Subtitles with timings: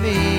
[0.00, 0.37] me.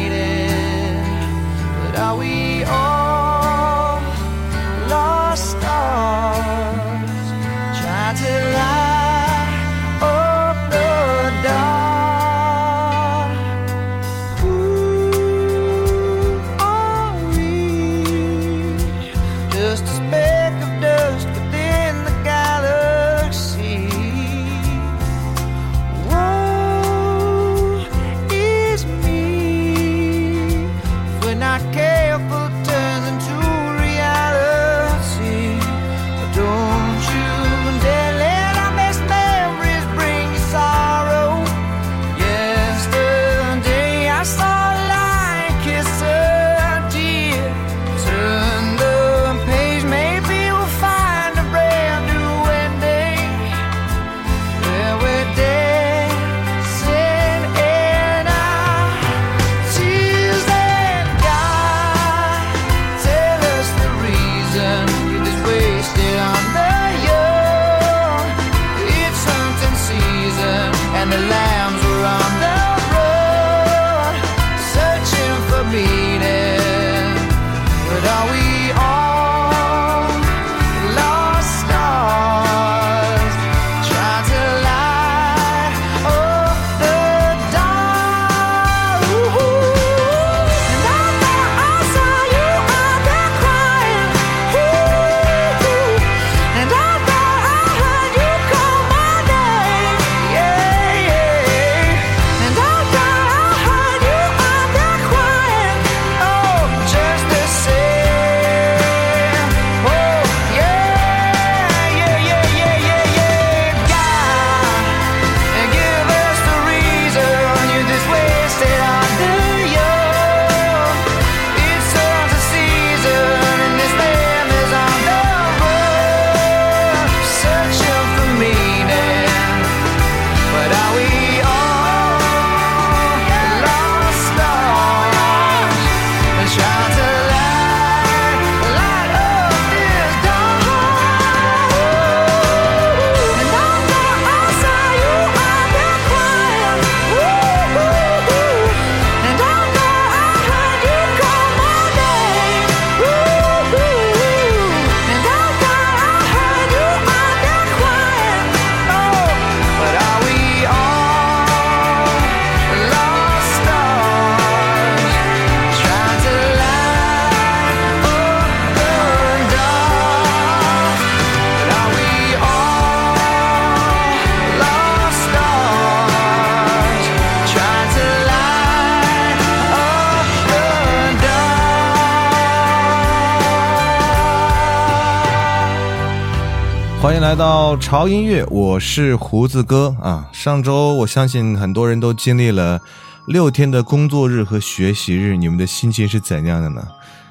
[187.02, 190.28] 欢迎来到潮音乐，我是胡子哥啊。
[190.34, 192.78] 上周我相信很多人都经历了
[193.26, 196.86] 六天的工作日和学习日，你们的心情是怎样的呢？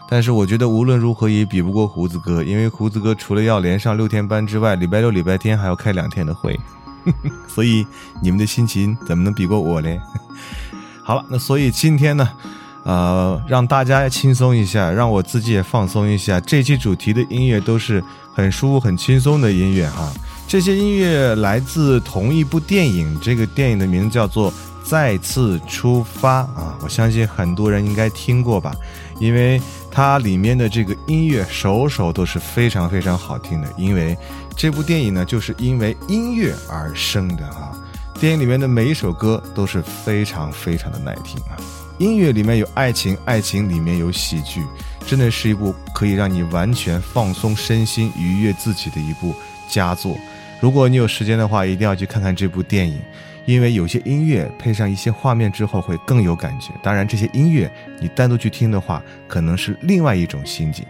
[0.09, 6.59] 但是我觉得无论如何也比不过胡子哥，因为胡子哥除了要连上六天班之外，礼拜六、礼拜天还要开两天的会，
[7.47, 7.87] 所以
[8.23, 10.01] 你们的心情怎么能比过我嘞？
[11.05, 12.27] 好了，那所以今天呢，
[12.85, 16.41] 呃，让大家轻松一下，让我自己也放松一下。
[16.41, 18.03] 这期主题的音乐都是
[18.39, 20.13] 很舒服、很轻松的音乐哈。
[20.47, 24.53] 这些音乐来自同一部电影，这个电影的名字叫做
[24.85, 28.73] 《再次出发》啊，我相信很多人应该听过吧，
[29.19, 34.17] 因为它里面的这个音乐首首都是非常非常好听的，因为
[34.57, 37.77] 这部电影呢，就是因为音乐而生的啊。
[38.21, 41.59] 电影里面的每一首歌都是非常非常的耐听啊！
[41.99, 44.65] 音乐里面有爱情，爱情里面有喜剧，
[45.09, 49.35] 真的是一部可以让你完全放松身心、愉悦自己的一部
[49.67, 50.19] 佳作。
[50.61, 53.01] 如果你有时间的话，一定要去看看这部电影，
[53.47, 56.75] 因为有些音乐配上一些画面之后会更有感觉。
[56.83, 60.85] 当然，这些音乐你单独去听的话，可能是另外一种心境。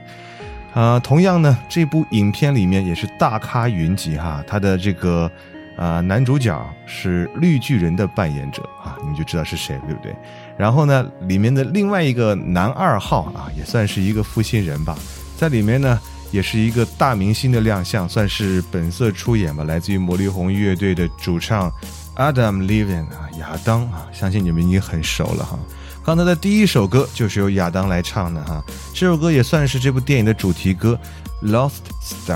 [0.74, 5.30] 啊，同样呢，这部影片里面也是大咖云集哈，他的这个。
[5.76, 10.12] 啊，男主角是绿巨人的扮演者啊，你们就知道是谁，对不对？
[10.58, 14.98] 然后呢，里面的另外一个男二号啊，也算是一个负心人吧，
[15.38, 16.00] 在里面呢，
[16.32, 19.62] 也是一个大明星的亮相，算是本色出演吧。
[19.62, 21.72] 来自于魔力红乐队的主唱
[22.16, 25.58] Adam Levin 啊，亚当啊，相信你们已经很熟了哈。
[26.04, 30.98] 刚才的第一首歌就是由亚当来唱的哈，这首歌也算是这部电影的主题歌
[31.48, 32.26] 《Lost Stars》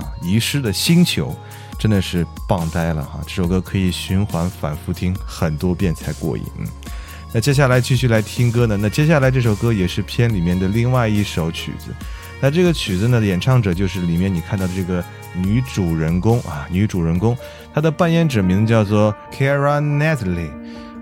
[0.00, 1.32] 啊，遗失的星球。
[1.78, 3.18] 真的是棒呆了哈！
[3.26, 6.44] 这首歌可以循环反复听很多遍才过瘾。
[7.32, 8.76] 那接下来继续来听歌呢？
[8.76, 11.90] 那接下来这首歌也是片里面的另外一首曲子。
[12.40, 15.02] 那这个曲子呢，演唱者就是里面你看到的这个
[15.34, 17.36] 女主人公啊，女主人公
[17.72, 20.50] 她的扮演者名字叫做 Kara n a t a l i e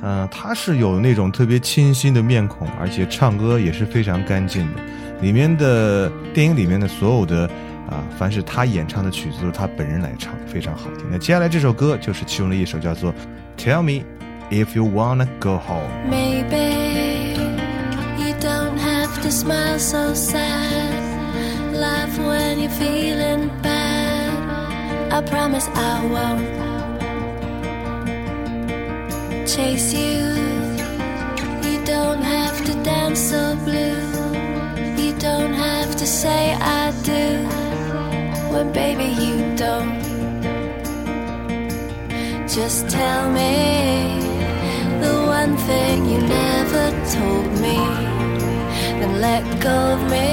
[0.02, 4.82] 嗯，她是有那种特别清新的面孔，而且唱歌也是非常干净的。
[5.20, 7.50] 里面的电影里面的所有的。
[7.90, 11.04] 啊，凡是他演唱的曲子都是他本人来唱，非常好听。
[11.10, 13.12] 那接下来这首歌就是其中的一首，叫做
[13.58, 14.04] 《Tell Me
[14.50, 16.10] If You Wanna Go home.
[16.10, 17.38] Maybe
[18.20, 21.72] you don't have to smile so sad.
[21.72, 25.12] Laugh when you're feeling bad.
[25.12, 26.48] I promise I won't
[29.48, 30.18] chase you.
[31.70, 34.02] You don't have to dance so blue.
[35.00, 37.46] You don't have to say I do
[38.52, 40.00] when baby you don't.
[42.48, 44.29] Just tell me
[45.00, 46.84] the one thing you never
[47.16, 47.78] told me,
[48.98, 50.30] then let go of me.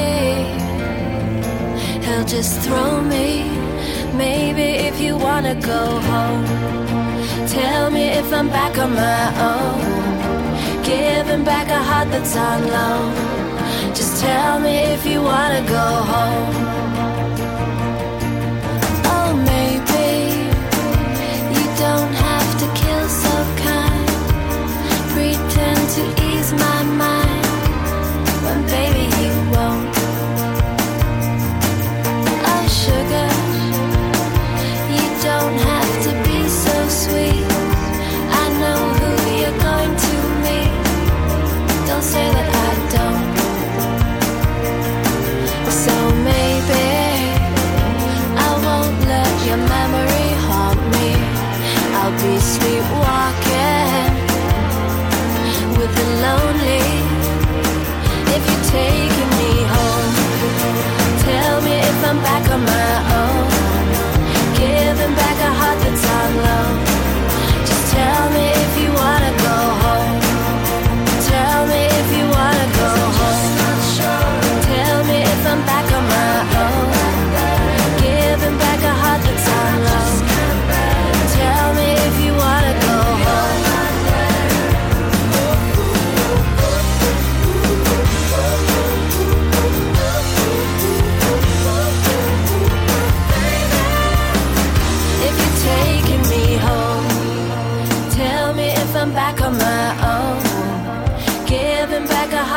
[2.06, 3.28] He'll just throw me.
[4.16, 6.46] Maybe if you wanna go home,
[7.48, 9.80] tell me if I'm back on my own.
[10.84, 13.14] Giving back a heart that's on loan.
[13.94, 16.87] Just tell me if you wanna go home.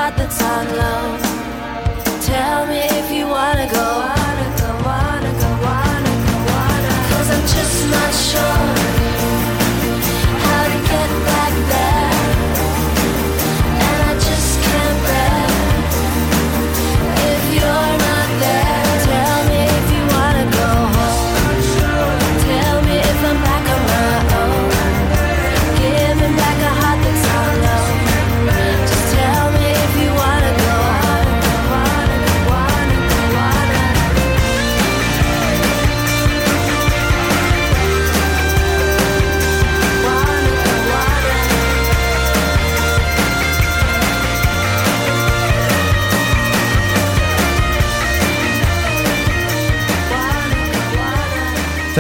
[0.01, 1.30] Heart that's on.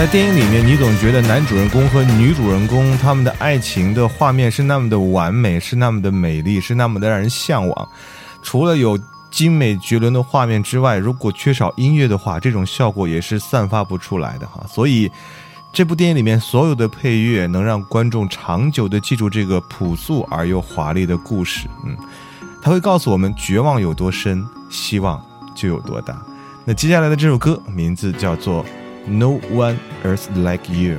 [0.00, 7.88] 在电影里面，你总觉得男主人公和女主人公他们的爱情的画面是那么的完美，是那么的美丽，是那么的让人向往。
[8.42, 8.99] 除了有
[9.30, 14.64] 精美绝伦的画面之外，如果缺少音乐的话，这种效果也是散发不出来的哈。
[14.66, 15.12] 所以，
[15.71, 21.69] 这部电影里面所有的配乐能让观众长久的记住这个朴素而又华丽的故事。
[21.85, 21.95] 嗯，
[22.62, 25.23] 它会告诉我们绝望有多深，希望
[25.54, 26.19] 就有多大。
[26.64, 28.64] 那接下来的这首歌名字叫做。
[29.07, 30.99] No one else like you.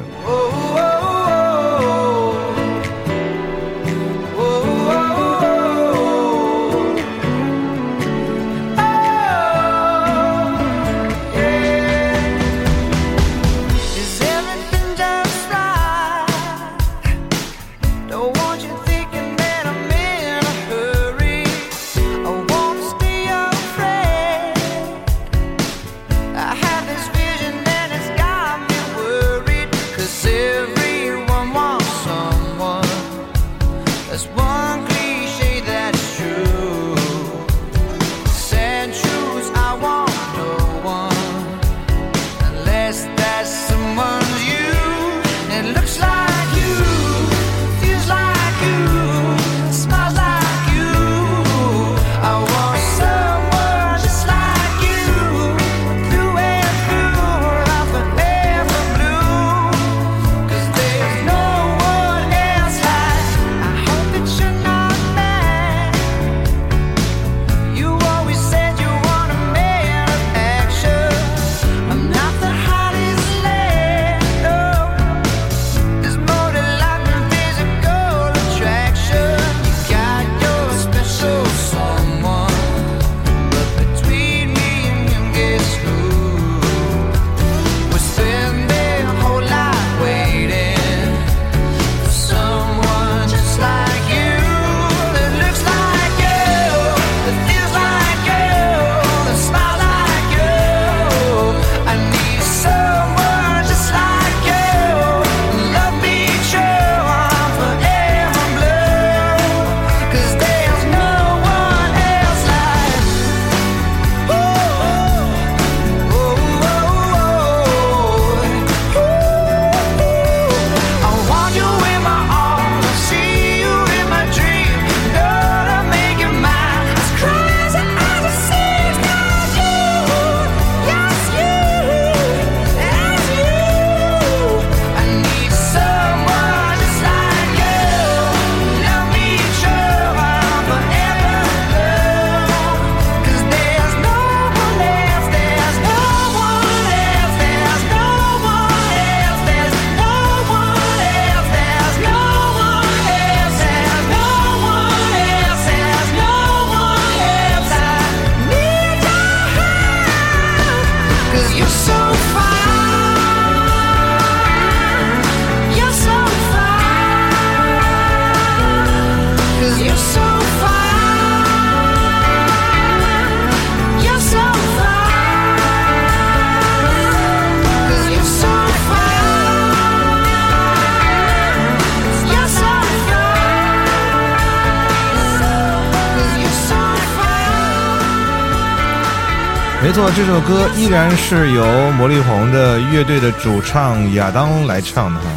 [190.14, 195.30] 这首歌依然是由魔力红的乐队的主唱亚当来唱的哈。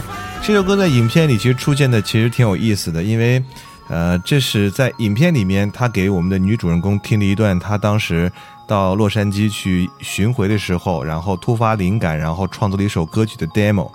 [0.43, 3.40] 这首歌在影片里其实出现的其实挺有意思的，因为，
[3.88, 8.31] 呃，这是在影片里面他给我们的女主人公听了一段他当时
[8.66, 13.88] 到洛杉矶去巡回的时候，然后突发灵感，然后创作了一首歌曲的 demo。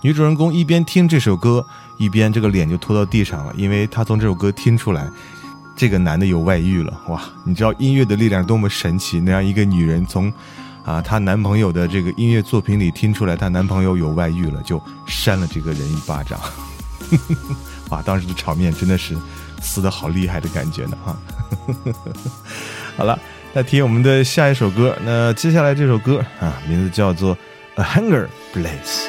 [0.00, 1.64] 女主人公一边听这首歌，
[1.98, 5.06] 一边这个脸就拖到地上了，因为她从这首歌听出来，
[5.76, 7.00] 这个男的有外遇了。
[7.08, 10.32] 哇，你知道音乐的力量多么神奇，能让一个女人从
[10.84, 16.38] 啊她男朋友的这个音乐作品里听出来她男朋友有外遇了，就扇了这个人一巴掌。
[17.90, 19.16] 哇，当时的场面真的是
[19.60, 21.16] 撕的好厉害的感觉呢哈。
[22.96, 23.18] 好了，
[23.52, 27.36] 那听我们的下一首歌，那接下来这首歌啊，名字叫做
[27.74, 29.08] 《A Hunger Blaze》。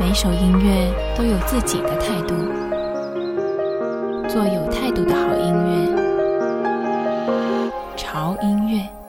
[0.00, 2.34] 每首音乐都有自己的态度，
[4.26, 5.70] 做有态度的好音乐，
[7.98, 8.99] 潮音乐。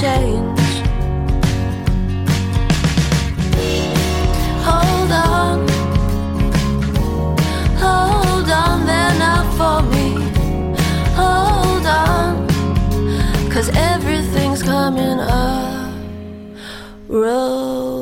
[0.00, 0.82] Change.
[4.68, 5.66] Hold on,
[7.84, 10.08] hold on there now for me.
[11.22, 12.46] Hold on,
[13.50, 15.94] cause everything's coming up.
[17.08, 17.95] Roses.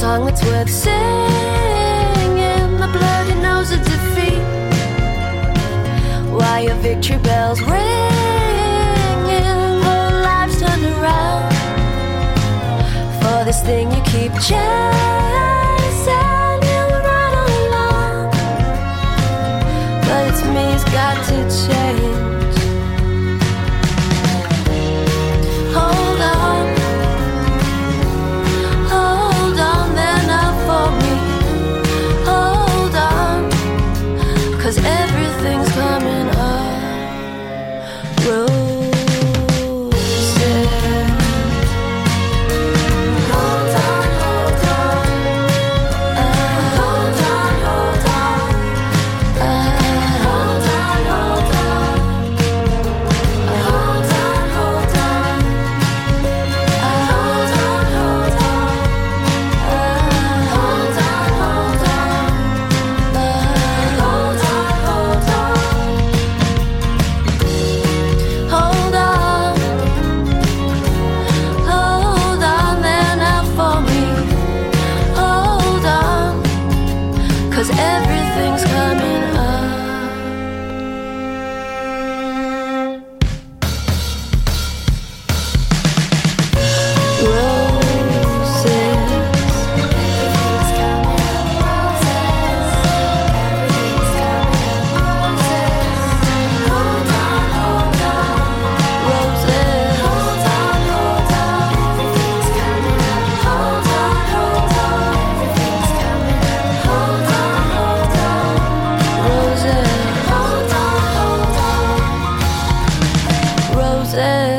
[0.00, 0.96] Song that's worth singing.
[2.80, 4.40] The bloody nose of defeat.
[6.32, 9.44] Why your victory bells ringing?
[9.84, 11.52] Whole lives turned around
[13.20, 14.58] for this thing you keep chasing.
[16.70, 16.82] You
[17.16, 18.30] all along,
[20.06, 22.09] but it's me's got to change.
[35.02, 36.19] Everything's coming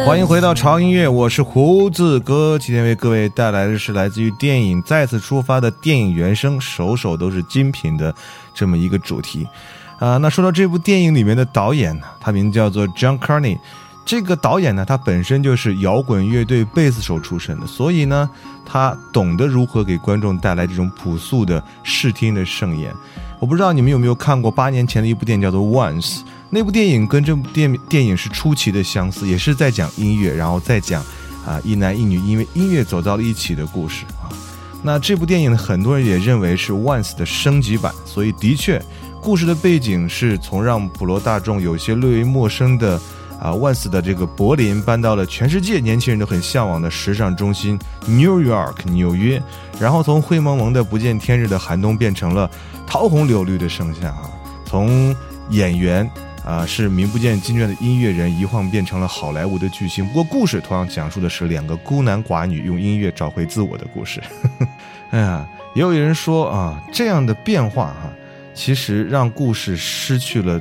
[0.06, 2.58] 欢迎回到潮音乐，我是胡子哥。
[2.60, 8.14] 今天为各位带来的是来自于电影《再次出发》的电影原声，首首都是精品的
[8.54, 9.48] 这么一个主题。
[10.00, 13.58] 啊、那说到这部电影里面的导演呢，他名字叫做 John Carney。
[14.04, 18.30] 这个导演呢，他本身就是摇滚乐队贝斯手出身的，所以呢，
[18.66, 22.92] 他懂得如何给观众带来这种朴素的视听的盛宴。
[23.40, 26.20] 我不知道你们有没有看过八年前的一部电影叫做《Once》，
[26.54, 31.02] 那部电影跟这部电电影是出奇的相似，也是在讲音乐，然后再讲
[31.46, 34.28] 啊一男一女因为音乐走到了一起的故事啊。
[34.84, 38.84] 那这部电影呢，很多人也认为是《Once》的升级版，所以的确，
[39.22, 43.00] 故事的背景是从让普罗大众有些略微陌生的
[43.40, 49.42] 啊 Once 的这个柏林搬到了全世界年轻人都很向往的时尚中心 New York 纽约，
[49.80, 52.52] 然后从灰蒙蒙的不见天日的寒冬变成了
[52.86, 54.30] 桃红柳绿的盛夏啊，
[54.66, 55.16] 从
[55.52, 56.12] 演员。
[56.46, 60.06] 啊，是名不见经传的音乐人，一晃变成了好莱坞的巨星。
[60.08, 64.22] 不过，故事同样讲述的是两个孤男寡女用音乐找回自我的故事。
[65.12, 68.12] 哎呀，也有人说啊，这样的变化哈、
[68.54, 70.60] 其实让故事失去了，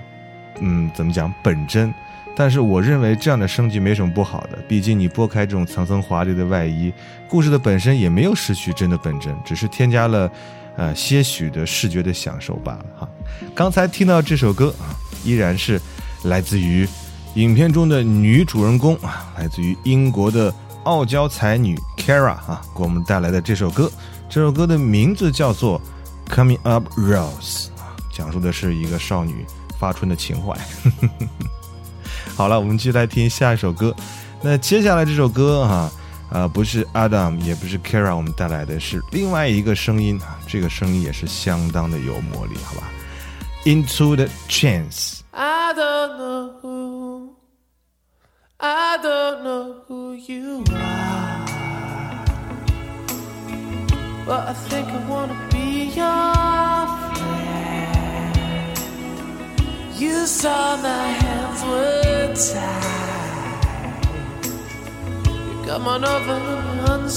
[0.61, 1.93] 嗯，怎么讲本真。
[2.40, 6.90] 但是我认为这样的升级没什么不好的，毕竟你拨开这种层层华丽的外衣，
[7.29, 10.33] 故事的本身也没有失去真的本真，只是添加了，
[10.74, 13.09] 呃，些许的视觉的享受罢了哈。
[13.55, 15.79] 刚才听到这首歌啊，依然是
[16.22, 16.88] 来自于
[17.35, 20.50] 影片中的女主人公啊，来自于英国的
[20.85, 23.92] 傲娇才女 Kara 啊，给我们带来的这首歌。
[24.31, 25.79] 这首歌的名字叫做
[26.35, 29.44] 《Coming Up Rose》，啊讲述的是一个少女
[29.79, 30.55] 发春的情怀。
[30.55, 31.26] 呵呵呵
[32.39, 33.95] 好了，我们继续来听下一首歌。
[34.41, 35.91] 那接下来这首歌哈、
[36.30, 42.84] 啊，不是 Adam，也不是 Kara，我们带来的是另外一个声音啊，这个声音也是相当的有魔力，好吧？
[43.63, 45.21] Into the Chance。
[45.32, 47.30] I don't know who,
[48.58, 51.45] I don't know who you are,
[54.25, 57.36] but I think I wanna be your friend.
[59.97, 62.09] You saw my hands were
[62.40, 62.57] You
[65.66, 67.11] come on over and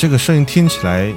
[0.00, 1.12] 这个声音听起来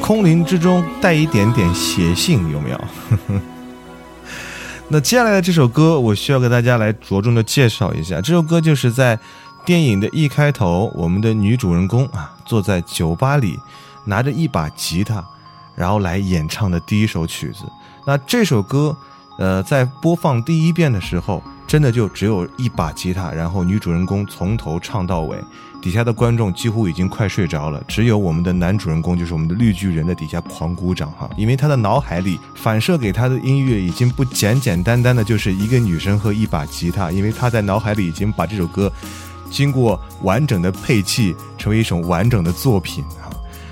[0.00, 2.80] 空灵之中带一点点血性，有没有？
[4.86, 8.20] 那接下来的这首歌，我需要给大家来着重的介绍一下。
[8.20, 9.18] 这首歌就是在
[9.64, 13.58] 电影的一开头，我们的女主人公啊坐在酒吧里，
[14.04, 15.24] 拿着一把吉他，
[15.74, 17.64] 然后来演唱的第一首曲子。
[18.06, 18.96] 那这首歌，
[19.36, 25.38] 呃，在播放第一遍的时候，真的就只有一把吉他，然后女主人公从头唱到尾，
[25.80, 38.92] 底下的观众几乎已经快睡着了，只有我们的男主人公，就是我们的绿巨人在底下狂鼓掌哈，因为他的脑海里反射给他的音乐已经不简简单单的就是一个女生和一把吉他，因为他在脑海里已经把这首歌
[39.48, 43.30] 经过完整的配器，成为一首完整的作品哈。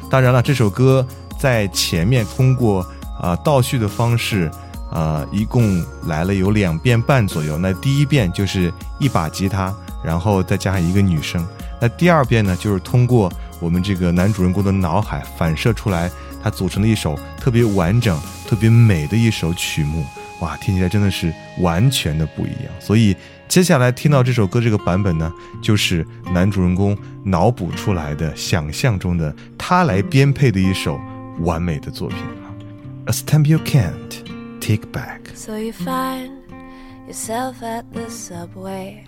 [0.08, 1.04] 当然了，这首歌
[1.36, 2.86] 在前面通过
[3.20, 4.48] 啊、倒叙的方式。
[4.90, 7.58] 呃，一共来了有两遍半左右。
[7.58, 9.74] 那第一遍就是一把吉他，
[10.04, 11.46] 然后再加上一个女生。
[11.80, 16.10] 那第二遍呢，就是通过我们这个男主人公的脑海反射出来，
[16.42, 20.04] 它组成了一首特别完整、特别美的一首曲目。
[20.40, 22.72] 哇，听起来真的是完全的不一样。
[22.80, 23.16] 所以
[23.48, 31.00] 接下来听到这首歌这个版本呢，就是男主人公脑补出来的、想象中的他来编配的一首
[31.40, 32.46] 完美的作品啊。
[33.06, 33.92] A stamp you can't
[34.60, 36.44] take back。So you find
[37.06, 39.06] yourself at the subway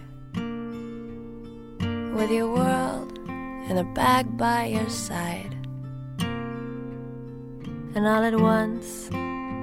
[2.15, 3.19] with your world
[3.69, 5.55] in a bag by your side.
[7.95, 9.09] And all at once,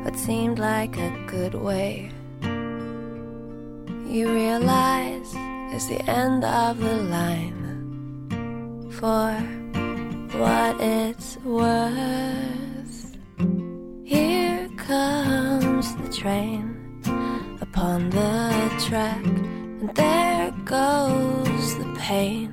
[0.04, 2.12] what seemed like a good way,
[4.06, 5.34] you realize
[5.74, 7.56] is the end of the line.
[9.00, 9.32] For
[10.38, 13.18] what it's worth.
[14.04, 15.47] Here comes
[16.18, 17.00] train
[17.62, 18.52] upon the
[18.88, 22.52] track, and there goes the pain.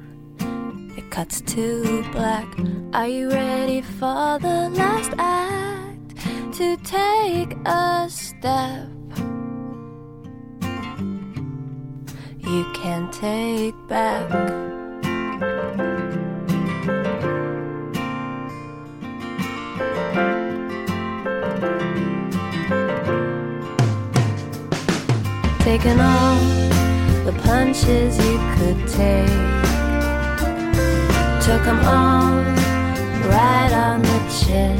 [0.98, 2.46] It cuts to black.
[2.92, 6.16] Are you ready for the last act?
[6.59, 8.88] To take a step
[12.40, 14.31] you can take back.
[25.64, 26.37] Taking all
[27.24, 29.31] the punches you could take.
[31.40, 32.35] Took 'em all
[33.31, 34.77] right on the chin.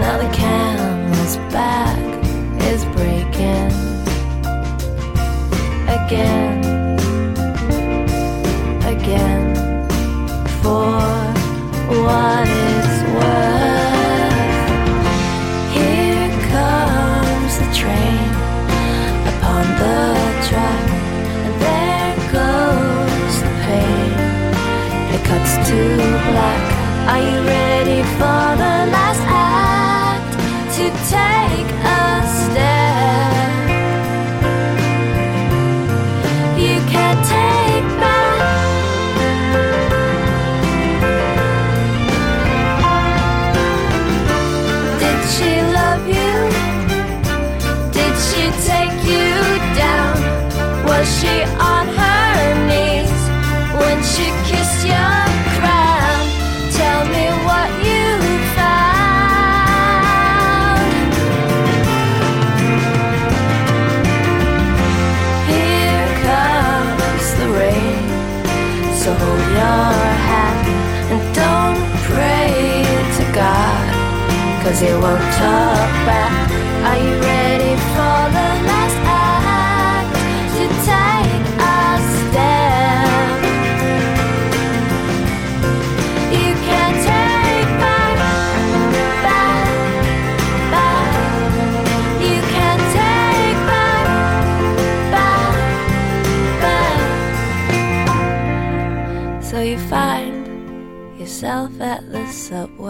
[0.00, 1.96] Now the camel's back
[2.72, 3.70] is breaking
[5.86, 6.63] again
[74.74, 76.50] cause he won't talk back.
[76.88, 80.14] Are you ready for the last act?
[80.56, 81.82] To take a
[82.16, 83.38] step.
[86.32, 88.16] You can't take back,
[89.26, 89.66] back,
[90.74, 91.08] back.
[92.20, 94.06] You can't take back,
[95.14, 95.54] back,
[96.62, 97.00] back.
[99.42, 100.34] So you find
[101.18, 102.83] yourself at the subway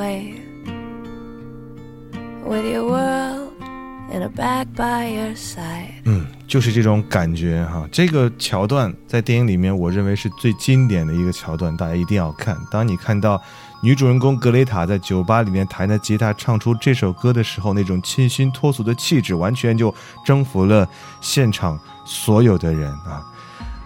[6.04, 7.88] 嗯，就是这种感觉哈。
[7.90, 12.56] 这个桥段在电影里面，我认为是最经典的一个桥段，大家一定要看。
[12.70, 13.40] 当你看到
[13.82, 19.92] 女主人公格雷塔在酒吧里面弹着吉他唱出这首歌的时候，那种清新脱俗的气质，完全就
[20.24, 20.88] 征服了
[21.20, 23.24] 现场所有的人啊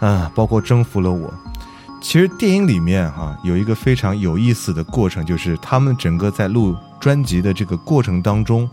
[0.00, 1.32] 啊，包括征服了我。
[2.00, 8.68] 其实电影里面哈、有一个非常有意思的过程，就是他们整个在录专辑的这个过程当中，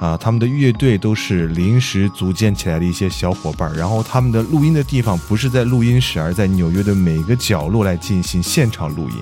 [0.00, 9.16] 啊，他们的乐队都是临时组建起来的一些小伙伴儿，然后他们的录音的地方不是在录音室，而在纽约的每个角落来进行现场录音。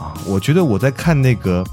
[0.00, 1.64] 啊，我觉得我在看那个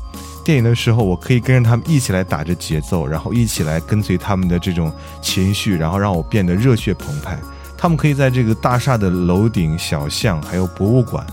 [0.44, 7.40] 电影的时候，我可以跟着他们一起来打着节奏，然后一起来跟随他们的这种情绪，然后让我变得热血澎湃。
[7.78, 11.24] 他们可以在这个大厦的楼顶、小巷，还有博物馆，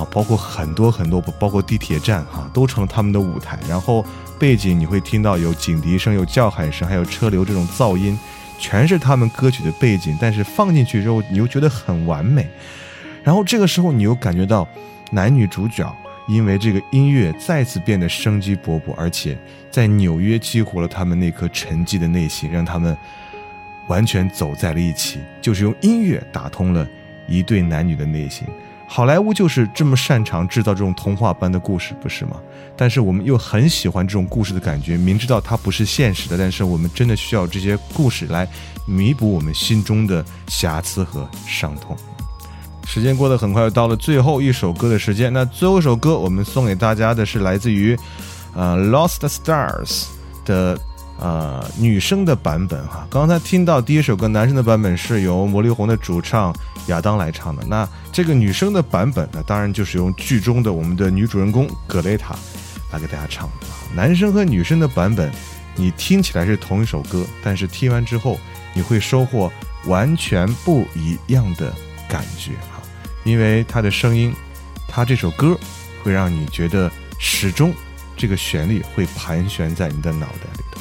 [0.00, 3.58] 啊，包括很多很多，包括地铁站哈、都成了他们的舞台。
[3.68, 4.04] 然后
[4.38, 8.18] 背景你会听到有警笛声、有叫喊声，还有车流这种噪音，
[8.58, 10.16] 全是他们歌曲的背景。
[10.20, 12.48] 但是放进去之后，你又觉得很完美。
[13.22, 14.66] 然后这个时候，你又感觉到
[15.10, 15.94] 男女主角
[16.26, 19.36] 因为这个音乐再次变得生机勃勃，而且
[19.70, 22.96] 在纽约激活了他们那颗沉寂的内心，让他们
[23.88, 26.86] 完全走在了一起，就是用音乐打通了
[27.28, 28.46] 一对男女的内心。
[28.92, 32.36] 好莱坞就是这么擅长制造这种童话般的故事，不是吗？
[32.76, 38.48] 但是我们又很喜欢这种故事的感觉，明知道它不是现实的，但是我们真的需要这些故事来
[38.88, 41.96] 弥补我们心中的瑕疵和伤痛。
[42.84, 45.32] 时间过得很快，又到了最后一首歌的时间。
[45.32, 47.96] 那最后一首歌，我们送给大家的是来自于
[48.56, 50.06] 呃 Lost Stars
[50.44, 50.76] 的
[51.20, 53.06] 呃女生的版本哈。
[53.10, 56.54] 刚才听到第一首歌男生的版本是由魔力红的主唱
[56.86, 62.34] 亚当来唱的，那这个女生的版本呢，当然就是用剧中的我们的女主人公葛雷塔
[62.92, 63.66] 来给大家唱的。
[63.94, 65.30] 男生和女生的版本，
[65.76, 68.38] 你听起来是同一首歌，但是听完之后，
[68.72, 69.52] 你会收获
[69.86, 71.72] 完全不一样的
[72.08, 72.80] 感觉哈，
[73.24, 74.34] 因为他的声音，
[74.88, 75.58] 他这首歌
[76.02, 77.72] 会让你觉得始终
[78.16, 80.80] 这个旋律会盘旋在你的脑袋里头。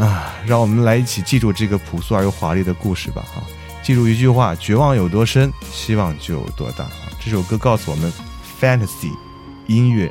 [0.00, 3.44] 啊，让我们来一起记住这个朴素而又华丽的故事吧啊！
[3.82, 7.12] 记住一句话：绝望有多深，希望就有多大啊！
[7.22, 8.10] 这首歌告诉我们
[8.58, 9.12] ，fantasy
[9.66, 10.10] 音乐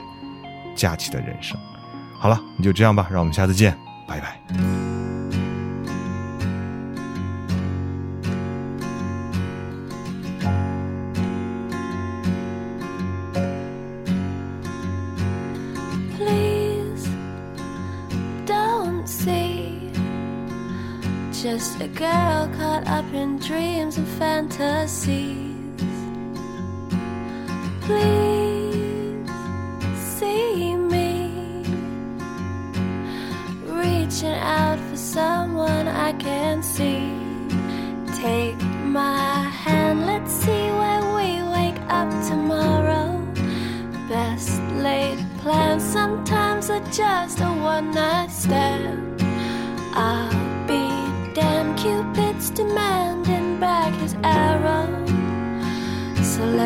[0.75, 1.57] 架起的人生。
[2.19, 3.75] 好了，你就这样吧，让我们下次见，
[4.07, 4.88] 拜拜。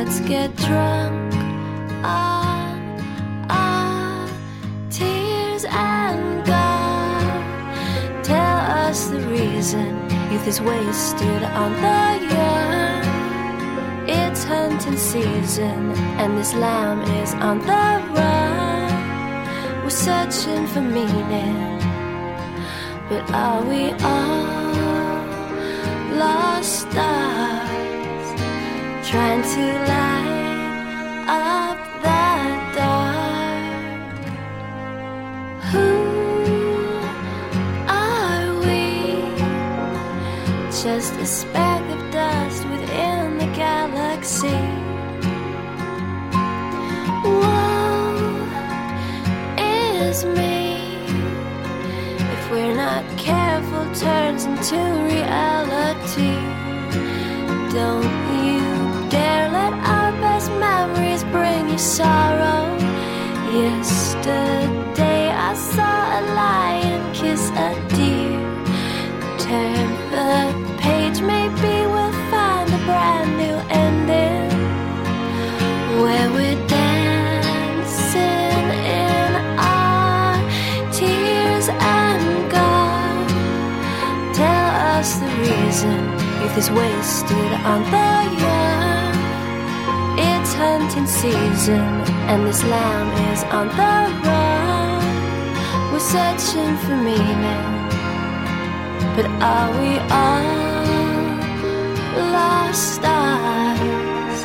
[0.03, 1.33] Let's get drunk
[2.03, 2.99] on
[3.49, 4.27] our
[4.89, 8.21] tears and God.
[8.21, 9.91] Tell us the reason
[10.29, 12.03] youth is wasted on the
[12.35, 13.03] young.
[14.09, 17.85] It's hunting season, and this lamb is on the
[18.17, 19.83] run.
[19.83, 21.79] We're searching for meaning,
[23.07, 24.73] but are we all
[26.17, 27.52] lost stars
[29.13, 34.25] trying to light up that dark?
[35.69, 35.89] Who
[37.87, 38.81] are we?
[40.71, 44.61] Just a speck of dust within the galaxy.
[47.23, 48.17] Woe
[49.59, 50.63] is me
[52.33, 56.33] if we're not careful, turns into reality.
[57.71, 58.22] Don't
[59.53, 62.61] let our best memories bring you sorrow.
[63.61, 68.41] Yesterday I saw a lion kiss a deer.
[69.45, 70.33] Turn the
[70.85, 74.49] page, maybe we'll find a brand new ending
[76.01, 78.65] where we're dancing
[79.05, 79.31] in
[79.77, 80.35] our
[80.97, 81.67] tears
[81.99, 82.23] and
[82.57, 83.27] God.
[84.41, 85.99] Tell us the reason
[86.41, 88.09] youth is wasted on the
[88.41, 88.52] young.
[90.93, 91.85] Hunting season,
[92.29, 93.93] and this lamb is on the
[94.27, 95.01] run.
[95.91, 97.89] We're searching for meaning.
[99.15, 100.53] But are we all
[102.31, 104.39] lost stars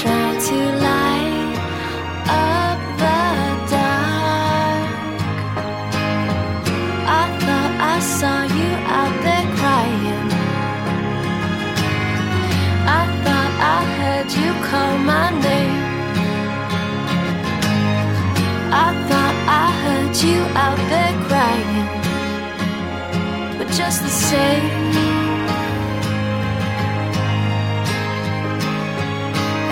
[0.00, 1.58] trying to light
[2.26, 3.22] up the
[3.70, 4.88] dark?
[7.06, 10.28] I thought I saw you out there crying.
[12.98, 15.37] I thought I heard you call my name.
[20.22, 21.98] You out there crying
[23.58, 24.94] but just the same.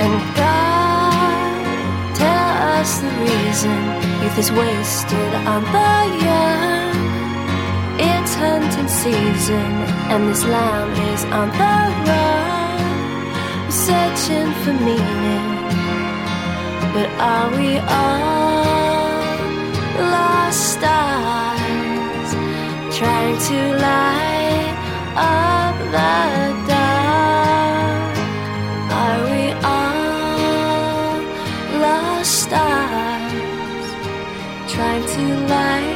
[0.03, 3.79] And God, tell us the reason
[4.23, 6.97] youth is wasted on the young.
[7.99, 9.71] It's hunting season,
[10.13, 11.77] and this lamb is on the
[12.09, 15.47] run, searching for meaning.
[16.93, 18.46] But are we all
[20.53, 22.31] stars
[22.97, 24.77] trying to light
[25.17, 26.17] up the
[26.73, 28.17] dark?
[29.03, 29.45] Are we
[29.75, 31.21] all
[31.81, 33.87] lost stars
[34.73, 35.23] trying to
[35.53, 35.96] light